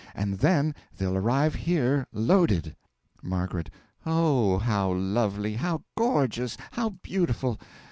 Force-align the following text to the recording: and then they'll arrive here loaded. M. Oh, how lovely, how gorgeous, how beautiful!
and 0.15 0.39
then 0.39 0.73
they'll 0.97 1.15
arrive 1.15 1.53
here 1.53 2.07
loaded. 2.11 2.75
M. 3.23 3.47
Oh, 4.03 4.57
how 4.57 4.91
lovely, 4.93 5.53
how 5.57 5.83
gorgeous, 5.95 6.57
how 6.71 6.89
beautiful! 7.03 7.59